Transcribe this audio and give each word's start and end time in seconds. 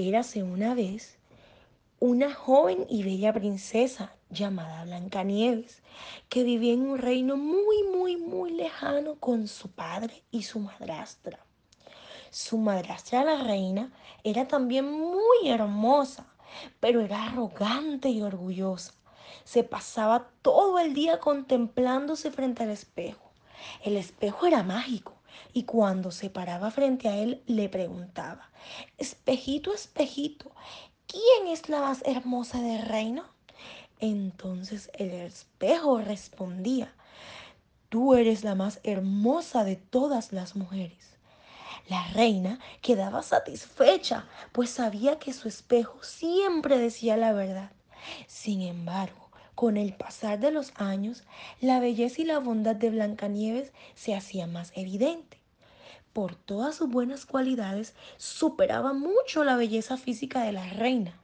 Érase 0.00 0.44
una 0.44 0.74
vez 0.76 1.18
una 1.98 2.32
joven 2.32 2.86
y 2.88 3.02
bella 3.02 3.32
princesa 3.32 4.14
llamada 4.30 4.84
Blancanieves, 4.84 5.82
que 6.28 6.44
vivía 6.44 6.72
en 6.72 6.88
un 6.88 6.98
reino 6.98 7.36
muy, 7.36 7.82
muy, 7.82 8.16
muy 8.16 8.52
lejano 8.52 9.16
con 9.16 9.48
su 9.48 9.72
padre 9.72 10.22
y 10.30 10.44
su 10.44 10.60
madrastra. 10.60 11.44
Su 12.30 12.58
madrastra, 12.58 13.24
la 13.24 13.42
reina, 13.42 13.92
era 14.22 14.46
también 14.46 14.88
muy 14.88 15.48
hermosa, 15.48 16.28
pero 16.78 17.00
era 17.00 17.24
arrogante 17.24 18.08
y 18.08 18.22
orgullosa. 18.22 18.94
Se 19.42 19.64
pasaba 19.64 20.30
todo 20.42 20.78
el 20.78 20.94
día 20.94 21.18
contemplándose 21.18 22.30
frente 22.30 22.62
al 22.62 22.70
espejo. 22.70 23.32
El 23.82 23.96
espejo 23.96 24.46
era 24.46 24.62
mágico 24.62 25.17
y 25.52 25.64
cuando 25.64 26.10
se 26.10 26.30
paraba 26.30 26.70
frente 26.70 27.08
a 27.08 27.16
él 27.16 27.42
le 27.46 27.68
preguntaba, 27.68 28.50
espejito, 28.96 29.72
espejito, 29.72 30.52
¿quién 31.06 31.48
es 31.48 31.68
la 31.68 31.80
más 31.80 32.02
hermosa 32.04 32.60
del 32.60 32.82
reino? 32.82 33.24
Entonces 34.00 34.90
el 34.94 35.10
espejo 35.10 36.00
respondía, 36.00 36.94
tú 37.88 38.14
eres 38.14 38.44
la 38.44 38.54
más 38.54 38.80
hermosa 38.84 39.64
de 39.64 39.76
todas 39.76 40.32
las 40.32 40.54
mujeres. 40.56 41.16
La 41.88 42.06
reina 42.08 42.60
quedaba 42.82 43.22
satisfecha, 43.22 44.26
pues 44.52 44.70
sabía 44.70 45.18
que 45.18 45.32
su 45.32 45.48
espejo 45.48 46.02
siempre 46.02 46.78
decía 46.78 47.16
la 47.16 47.32
verdad. 47.32 47.72
Sin 48.26 48.60
embargo, 48.60 49.27
con 49.58 49.76
el 49.76 49.92
pasar 49.92 50.38
de 50.38 50.52
los 50.52 50.70
años, 50.76 51.24
la 51.60 51.80
belleza 51.80 52.22
y 52.22 52.24
la 52.24 52.38
bondad 52.38 52.76
de 52.76 52.90
Blancanieves 52.90 53.72
se 53.96 54.14
hacían 54.14 54.52
más 54.52 54.70
evidente. 54.76 55.40
Por 56.12 56.36
todas 56.36 56.76
sus 56.76 56.88
buenas 56.88 57.26
cualidades, 57.26 57.96
superaba 58.18 58.92
mucho 58.92 59.42
la 59.42 59.56
belleza 59.56 59.96
física 59.96 60.42
de 60.42 60.52
la 60.52 60.64
reina. 60.68 61.20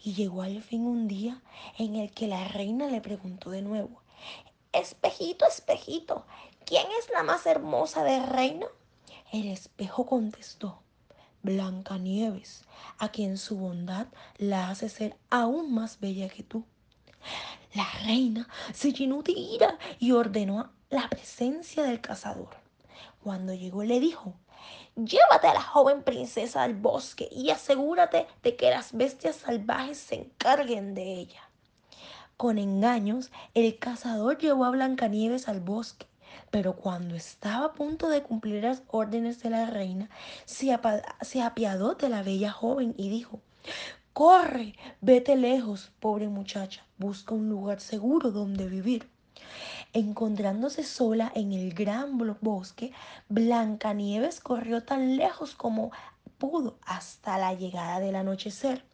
Y 0.00 0.14
llegó 0.14 0.42
al 0.42 0.62
fin 0.62 0.86
un 0.86 1.08
día 1.08 1.42
en 1.76 1.96
el 1.96 2.12
que 2.12 2.28
la 2.28 2.46
reina 2.46 2.86
le 2.86 3.00
preguntó 3.00 3.50
de 3.50 3.62
nuevo, 3.62 4.02
Espejito, 4.72 5.44
espejito, 5.44 6.26
¿quién 6.64 6.86
es 7.00 7.10
la 7.10 7.24
más 7.24 7.44
hermosa 7.44 8.04
del 8.04 8.22
reino? 8.22 8.68
El 9.32 9.48
espejo 9.48 10.06
contestó, 10.06 10.78
Blancanieves, 11.42 12.62
a 12.98 13.08
quien 13.08 13.36
su 13.36 13.56
bondad 13.56 14.06
la 14.38 14.70
hace 14.70 14.88
ser 14.88 15.16
aún 15.28 15.74
más 15.74 15.98
bella 15.98 16.28
que 16.28 16.44
tú. 16.44 16.64
La 17.74 17.86
reina 18.04 18.48
se 18.72 18.92
llenó 18.92 19.22
de 19.22 19.32
ira 19.32 19.78
y 19.98 20.12
ordenó 20.12 20.72
la 20.90 21.08
presencia 21.08 21.82
del 21.82 22.00
cazador. 22.00 22.56
Cuando 23.22 23.52
llegó 23.52 23.82
le 23.82 24.00
dijo, 24.00 24.34
Llévate 24.96 25.48
a 25.48 25.54
la 25.54 25.60
joven 25.60 26.04
princesa 26.04 26.62
al 26.62 26.74
bosque 26.74 27.28
y 27.32 27.50
asegúrate 27.50 28.28
de 28.44 28.54
que 28.54 28.70
las 28.70 28.92
bestias 28.92 29.34
salvajes 29.36 29.98
se 29.98 30.14
encarguen 30.14 30.94
de 30.94 31.14
ella. 31.14 31.50
Con 32.36 32.58
engaños, 32.58 33.32
el 33.54 33.76
cazador 33.78 34.38
llevó 34.38 34.64
a 34.64 34.70
Blancanieves 34.70 35.48
al 35.48 35.60
bosque, 35.60 36.06
pero 36.52 36.76
cuando 36.76 37.16
estaba 37.16 37.66
a 37.66 37.72
punto 37.72 38.08
de 38.08 38.22
cumplir 38.22 38.62
las 38.62 38.84
órdenes 38.86 39.42
de 39.42 39.50
la 39.50 39.66
reina, 39.66 40.10
se, 40.44 40.78
se 41.22 41.42
apiadó 41.42 41.94
de 41.94 42.08
la 42.08 42.22
bella 42.22 42.52
joven 42.52 42.94
y 42.96 43.08
dijo, 43.08 43.40
Corre, 44.14 44.76
vete 45.00 45.34
lejos, 45.34 45.90
pobre 45.98 46.28
muchacha, 46.28 46.86
busca 46.98 47.34
un 47.34 47.48
lugar 47.48 47.80
seguro 47.80 48.30
donde 48.30 48.68
vivir. 48.68 49.10
Encontrándose 49.92 50.84
sola 50.84 51.32
en 51.34 51.52
el 51.52 51.74
gran 51.74 52.16
bosque, 52.40 52.92
Blancanieves 53.28 54.38
corrió 54.38 54.84
tan 54.84 55.16
lejos 55.16 55.56
como 55.56 55.90
pudo 56.38 56.78
hasta 56.86 57.38
la 57.38 57.54
llegada 57.54 57.98
del 57.98 58.14
anochecer. 58.14 58.84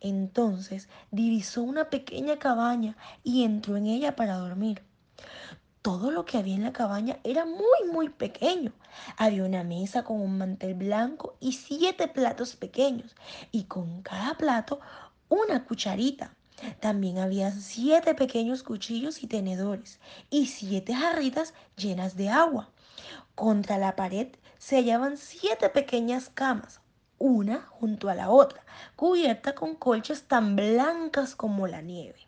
Entonces 0.00 0.88
divisó 1.10 1.64
una 1.64 1.90
pequeña 1.90 2.38
cabaña 2.38 2.96
y 3.24 3.42
entró 3.42 3.76
en 3.76 3.88
ella 3.88 4.14
para 4.14 4.36
dormir. 4.36 4.84
Todo 5.88 6.10
lo 6.10 6.26
que 6.26 6.36
había 6.36 6.54
en 6.54 6.64
la 6.64 6.74
cabaña 6.74 7.16
era 7.24 7.46
muy, 7.46 7.90
muy 7.90 8.10
pequeño. 8.10 8.74
Había 9.16 9.44
una 9.44 9.64
mesa 9.64 10.04
con 10.04 10.20
un 10.20 10.36
mantel 10.36 10.74
blanco 10.74 11.38
y 11.40 11.52
siete 11.52 12.08
platos 12.08 12.56
pequeños, 12.56 13.16
y 13.52 13.64
con 13.64 14.02
cada 14.02 14.34
plato 14.34 14.80
una 15.30 15.64
cucharita. 15.64 16.34
También 16.80 17.16
había 17.16 17.52
siete 17.52 18.14
pequeños 18.14 18.62
cuchillos 18.62 19.22
y 19.22 19.28
tenedores 19.28 19.98
y 20.28 20.48
siete 20.48 20.92
jarritas 20.92 21.54
llenas 21.74 22.18
de 22.18 22.28
agua. 22.28 22.68
Contra 23.34 23.78
la 23.78 23.96
pared 23.96 24.28
se 24.58 24.76
hallaban 24.76 25.16
siete 25.16 25.70
pequeñas 25.70 26.28
camas, 26.28 26.82
una 27.16 27.62
junto 27.62 28.10
a 28.10 28.14
la 28.14 28.28
otra, 28.28 28.62
cubierta 28.94 29.54
con 29.54 29.74
colchas 29.74 30.24
tan 30.24 30.54
blancas 30.54 31.34
como 31.34 31.66
la 31.66 31.80
nieve. 31.80 32.27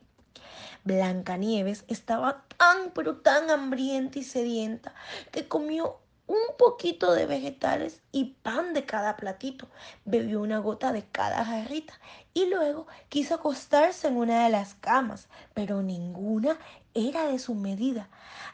Blancanieves 0.85 1.85
estaba 1.89 2.45
tan 2.57 2.91
pero 2.95 3.17
tan 3.19 3.51
hambrienta 3.51 4.19
y 4.19 4.25
sedienta 4.25 4.95
que 5.31 5.49
comió 5.49 6.01
un 6.31 6.57
poquito 6.57 7.13
de 7.13 7.27
vegetales 7.27 8.03
y 8.13 8.37
pan 8.43 8.73
de 8.73 8.85
cada 8.85 9.17
platito. 9.17 9.69
Bebió 10.05 10.41
una 10.41 10.59
gota 10.59 10.93
de 10.93 11.05
cada 11.05 11.45
jarrita 11.45 11.95
y 12.35 12.47
luego 12.47 12.87
quiso 13.09 13.35
acostarse 13.35 14.07
en 14.07 14.17
una 14.17 14.45
de 14.45 14.51
las 14.51 14.75
camas, 14.75 15.29
pero 15.55 15.83
ninguna 15.83 16.57
era 16.95 17.27
de 17.27 17.41
su 17.41 17.57
medida, 17.57 18.09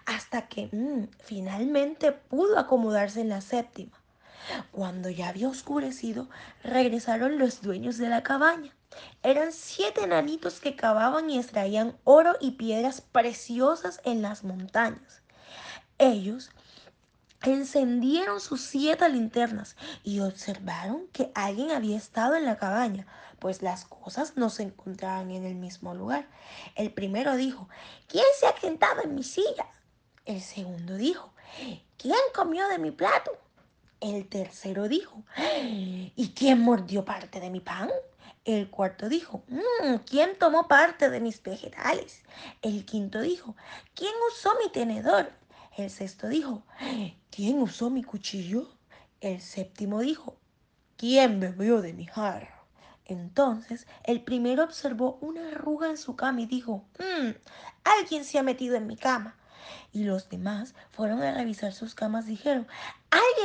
hasta 0.07 0.49
que 0.49 0.71
mm, 0.73 1.09
finalmente 1.21 2.13
pudo 2.13 2.59
acomodarse 2.59 3.21
en 3.21 3.29
la 3.29 3.43
séptima. 3.43 3.93
Cuando 4.73 5.11
ya 5.11 5.29
había 5.29 5.49
oscurecido, 5.49 6.29
regresaron 6.63 7.39
los 7.39 7.61
dueños 7.61 7.99
de 7.99 8.09
la 8.09 8.23
cabaña. 8.23 8.73
Eran 9.23 9.53
siete 9.53 10.05
enanitos 10.05 10.61
que 10.61 10.77
cavaban 10.77 11.31
y 11.31 11.39
extraían 11.39 11.97
oro 12.05 12.35
y 12.41 12.53
piedras 12.53 13.01
preciosas 13.01 14.01
en 14.05 14.23
las 14.23 14.45
montañas. 14.45 15.23
Ellos 15.99 16.51
encendieron 17.43 18.41
sus 18.41 18.61
siete 18.61 19.09
linternas 19.09 19.77
y 20.03 20.21
observaron 20.21 21.07
que 21.13 21.31
alguien 21.35 21.71
había 21.71 21.97
estado 21.97 22.35
en 22.35 22.45
la 22.45 22.57
cabaña, 22.57 23.07
pues 23.39 23.63
las 23.63 23.85
cosas 23.85 24.37
no 24.37 24.51
se 24.51 24.65
encontraban 24.65 25.31
en 25.31 25.45
el 25.45 25.55
mismo 25.55 25.95
lugar. 25.95 26.27
El 26.75 26.93
primero 26.93 27.37
dijo, 27.37 27.69
¿quién 28.09 28.25
se 28.39 28.47
ha 28.47 28.59
sentado 28.59 29.03
en 29.03 29.15
mi 29.15 29.23
silla? 29.23 29.67
El 30.25 30.41
segundo 30.41 30.95
dijo, 30.97 31.33
¿quién 31.97 32.19
comió 32.35 32.69
de 32.69 32.79
mi 32.79 32.91
plato? 32.91 33.31
El 34.01 34.29
tercero 34.29 34.89
dijo, 34.89 35.23
¿y 35.39 36.33
quién 36.37 36.61
mordió 36.61 37.05
parte 37.05 37.41
de 37.41 37.51
mi 37.51 37.61
pan? 37.61 37.91
El 38.47 38.71
cuarto 38.71 39.09
dijo, 39.09 39.43
mm, 39.49 39.97
¿quién 40.09 40.39
tomó 40.39 40.69
parte 40.69 41.11
de 41.11 41.19
mis 41.19 41.43
vegetales? 41.43 42.23
El 42.63 42.87
quinto 42.87 43.21
dijo, 43.21 43.57
¿quién 43.97 44.13
usó 44.31 44.53
mi 44.63 44.71
tenedor? 44.71 45.33
El 45.77 45.91
sexto 45.91 46.29
dijo, 46.29 46.63
¿quién 47.31 47.61
usó 47.61 47.91
mi 47.91 48.05
cuchillo? 48.05 48.71
El 49.21 49.41
séptimo 49.41 49.99
dijo, 49.99 50.37
¿quién 50.97 51.41
bebió 51.41 51.83
de 51.83 51.93
mi 51.93 52.07
jarro? 52.07 52.55
Entonces 53.05 53.89
el 54.05 54.23
primero 54.23 54.63
observó 54.63 55.19
una 55.21 55.49
arruga 55.49 55.91
en 55.91 55.99
su 55.99 56.15
cama 56.15 56.43
y 56.43 56.47
dijo, 56.47 56.85
mmm, 57.01 57.31
alguien 57.83 58.25
se 58.25 58.39
ha 58.39 58.45
metido 58.45 58.77
en 58.77 58.87
mi 58.87 58.97
cama. 58.97 59.37
Y 59.93 60.05
los 60.05 60.29
demás 60.29 60.77
fueron 60.93 61.21
a 61.21 61.35
revisar 61.35 61.73
sus 61.73 61.97
camas 61.97 62.27
y 62.27 62.31
dijeron, 62.31 62.69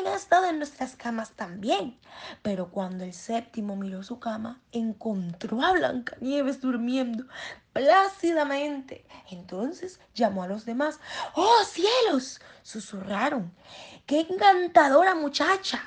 ha 0.06 0.16
estado 0.16 0.48
en 0.48 0.58
nuestras 0.58 0.96
camas 0.96 1.32
también. 1.32 1.98
Pero 2.42 2.70
cuando 2.72 3.04
el 3.04 3.14
séptimo 3.14 3.76
miró 3.76 4.04
su 4.04 4.20
cama, 4.20 4.62
encontró 4.72 5.62
a 5.62 5.74
Blancanieves 5.74 6.62
durmiendo 6.62 7.26
plácidamente. 7.74 9.06
Entonces 9.30 10.00
llamó 10.14 10.44
a 10.44 10.48
los 10.48 10.66
demás. 10.66 11.00
¡Oh 11.36 11.64
cielos! 11.66 12.42
susurraron. 12.64 13.54
¡Qué 14.06 14.22
encantadora 14.22 15.16
muchacha! 15.16 15.82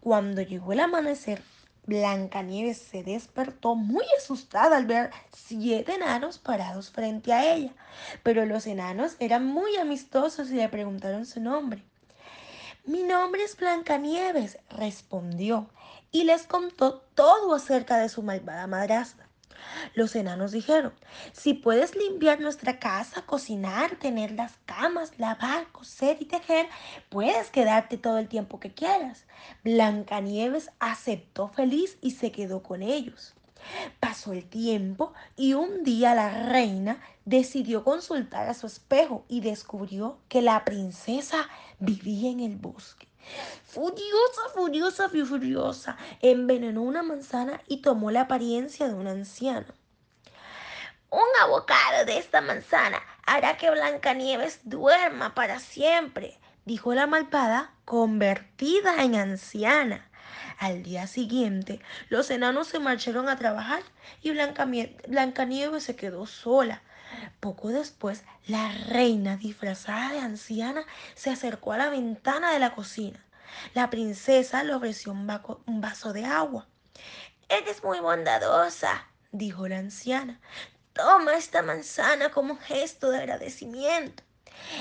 Cuando 0.00 0.42
llegó 0.42 0.72
el 0.72 0.80
amanecer, 0.80 1.42
Blancanieves 1.86 2.78
se 2.78 3.02
despertó 3.02 3.74
muy 3.74 4.04
asustada 4.18 4.76
al 4.76 4.86
ver 4.86 5.10
siete 5.32 5.94
enanos 5.94 6.38
parados 6.38 6.90
frente 6.90 7.32
a 7.32 7.54
ella. 7.54 7.72
Pero 8.22 8.44
los 8.44 8.66
enanos 8.66 9.16
eran 9.20 9.46
muy 9.46 9.76
amistosos 9.76 10.50
y 10.50 10.56
le 10.56 10.68
preguntaron 10.68 11.24
su 11.24 11.40
nombre. 11.40 11.82
Mi 12.88 13.02
nombre 13.02 13.42
es 13.44 13.54
Blancanieves, 13.54 14.56
respondió, 14.70 15.68
y 16.10 16.24
les 16.24 16.46
contó 16.46 17.02
todo 17.14 17.54
acerca 17.54 17.98
de 17.98 18.08
su 18.08 18.22
malvada 18.22 18.66
madrastra. 18.66 19.28
Los 19.92 20.16
enanos 20.16 20.52
dijeron, 20.52 20.94
si 21.32 21.52
puedes 21.52 21.94
limpiar 21.94 22.40
nuestra 22.40 22.78
casa, 22.78 23.20
cocinar, 23.26 23.96
tener 23.96 24.30
las 24.30 24.54
camas, 24.64 25.18
lavar, 25.18 25.70
coser 25.70 26.16
y 26.18 26.24
tejer, 26.24 26.66
puedes 27.10 27.50
quedarte 27.50 27.98
todo 27.98 28.16
el 28.16 28.28
tiempo 28.28 28.58
que 28.58 28.72
quieras. 28.72 29.26
Blancanieves 29.64 30.70
aceptó 30.78 31.48
feliz 31.48 31.98
y 32.00 32.12
se 32.12 32.32
quedó 32.32 32.62
con 32.62 32.82
ellos. 32.82 33.34
Pasó 34.00 34.32
el 34.32 34.44
tiempo 34.44 35.12
y 35.36 35.54
un 35.54 35.84
día 35.84 36.14
la 36.14 36.48
reina 36.48 37.02
decidió 37.24 37.84
consultar 37.84 38.48
a 38.48 38.54
su 38.54 38.66
espejo 38.66 39.24
y 39.28 39.40
descubrió 39.40 40.18
que 40.28 40.42
la 40.42 40.64
princesa 40.64 41.48
vivía 41.78 42.30
en 42.30 42.40
el 42.40 42.56
bosque. 42.56 43.08
Furiosa, 43.64 44.42
furiosa, 44.54 45.08
furiosa, 45.08 45.96
envenenó 46.22 46.82
una 46.82 47.02
manzana 47.02 47.60
y 47.66 47.82
tomó 47.82 48.10
la 48.10 48.22
apariencia 48.22 48.88
de 48.88 48.94
un 48.94 49.06
anciano. 49.06 49.66
Un 51.10 51.28
abocado 51.42 52.04
de 52.04 52.18
esta 52.18 52.40
manzana 52.40 53.00
hará 53.26 53.56
que 53.56 53.70
Blancanieves 53.70 54.60
duerma 54.64 55.34
para 55.34 55.58
siempre, 55.58 56.38
dijo 56.64 56.94
la 56.94 57.06
malvada, 57.06 57.72
convertida 57.84 59.02
en 59.02 59.14
anciana. 59.14 60.07
Al 60.58 60.82
día 60.82 61.06
siguiente, 61.06 61.80
los 62.08 62.30
enanos 62.30 62.68
se 62.68 62.78
marcharon 62.78 63.28
a 63.28 63.36
trabajar 63.36 63.82
y 64.22 64.32
Blancanieves 64.32 65.82
se 65.82 65.96
quedó 65.96 66.26
sola. 66.26 66.82
Poco 67.40 67.68
después, 67.68 68.24
la 68.46 68.72
reina, 68.88 69.36
disfrazada 69.36 70.12
de 70.12 70.20
anciana, 70.20 70.84
se 71.14 71.30
acercó 71.30 71.72
a 71.72 71.78
la 71.78 71.88
ventana 71.88 72.52
de 72.52 72.58
la 72.58 72.74
cocina. 72.74 73.24
La 73.74 73.90
princesa 73.90 74.62
le 74.62 74.74
ofreció 74.74 75.12
un, 75.12 75.26
vaso 75.80 76.12
de 76.12 76.24
agua. 76.24 76.66
Eres 77.48 77.82
muy 77.82 78.00
bondadosa, 78.00 79.06
dijo 79.32 79.68
la 79.68 79.78
anciana. 79.78 80.40
Toma 80.92 81.34
esta 81.34 81.62
manzana 81.62 82.30
como 82.30 82.56
gesto 82.56 83.10
de 83.10 83.18
agradecimiento. 83.18 84.22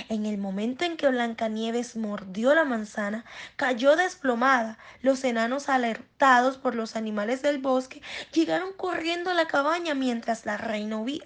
En 0.09 0.25
el 0.25 0.37
momento 0.37 0.85
en 0.85 0.97
que 0.97 1.09
Blancanieves 1.09 1.95
mordió 1.95 2.53
la 2.55 2.63
manzana, 2.63 3.25
cayó 3.55 3.95
desplomada. 3.95 4.77
Los 5.01 5.23
enanos, 5.23 5.69
alertados 5.69 6.57
por 6.57 6.75
los 6.75 6.95
animales 6.95 7.41
del 7.41 7.59
bosque, 7.59 8.01
llegaron 8.33 8.73
corriendo 8.73 9.29
a 9.29 9.33
la 9.33 9.47
cabaña 9.47 9.93
mientras 9.93 10.45
la 10.45 10.57
reina 10.57 10.97
huía. 10.97 11.25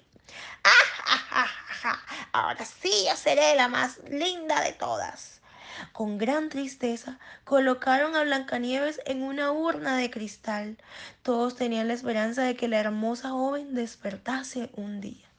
¡Ah, 0.63 0.91
Ahora 2.33 2.65
sí 2.65 2.91
yo 3.07 3.15
seré 3.15 3.55
la 3.55 3.67
más 3.67 3.99
linda 4.09 4.61
de 4.61 4.73
todas. 4.73 5.41
Con 5.93 6.17
gran 6.17 6.49
tristeza 6.49 7.17
colocaron 7.43 8.15
a 8.15 8.23
Blancanieves 8.23 9.01
en 9.05 9.23
una 9.23 9.51
urna 9.51 9.97
de 9.97 10.11
cristal. 10.11 10.77
Todos 11.23 11.55
tenían 11.55 11.87
la 11.87 11.93
esperanza 11.93 12.43
de 12.43 12.55
que 12.55 12.67
la 12.67 12.79
hermosa 12.79 13.29
joven 13.29 13.73
despertase 13.73 14.69
un 14.75 15.01
día. 15.01 15.30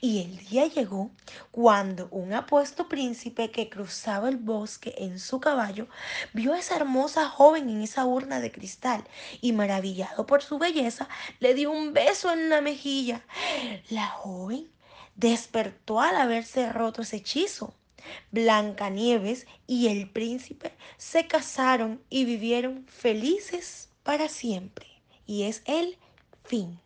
Y 0.00 0.22
el 0.22 0.38
día 0.38 0.66
llegó 0.66 1.10
cuando 1.50 2.08
un 2.10 2.32
apuesto 2.32 2.88
príncipe 2.88 3.50
que 3.50 3.68
cruzaba 3.68 4.28
el 4.28 4.36
bosque 4.36 4.94
en 4.98 5.18
su 5.18 5.40
caballo 5.40 5.88
vio 6.32 6.54
a 6.54 6.58
esa 6.58 6.76
hermosa 6.76 7.28
joven 7.28 7.68
en 7.68 7.82
esa 7.82 8.04
urna 8.04 8.40
de 8.40 8.52
cristal 8.52 9.04
y 9.40 9.52
maravillado 9.52 10.26
por 10.26 10.42
su 10.42 10.58
belleza 10.58 11.08
le 11.40 11.54
dio 11.54 11.70
un 11.70 11.92
beso 11.92 12.32
en 12.32 12.48
la 12.50 12.60
mejilla. 12.60 13.24
La 13.90 14.06
joven 14.06 14.68
despertó 15.16 16.00
al 16.00 16.16
haberse 16.16 16.72
roto 16.72 17.02
ese 17.02 17.16
hechizo. 17.16 17.74
Blancanieves 18.30 19.46
y 19.66 19.88
el 19.88 20.08
príncipe 20.08 20.72
se 20.96 21.26
casaron 21.26 22.00
y 22.08 22.24
vivieron 22.24 22.86
felices 22.86 23.90
para 24.02 24.28
siempre. 24.28 24.86
Y 25.26 25.42
es 25.42 25.62
el 25.66 25.98
fin. 26.44 26.80